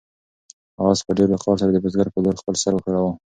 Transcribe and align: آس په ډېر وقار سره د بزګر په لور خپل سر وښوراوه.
آس 0.87 0.99
په 1.05 1.11
ډېر 1.17 1.29
وقار 1.31 1.55
سره 1.61 1.71
د 1.73 1.77
بزګر 1.83 2.07
په 2.11 2.19
لور 2.23 2.35
خپل 2.41 2.55
سر 2.63 2.73
وښوراوه. 2.75 3.11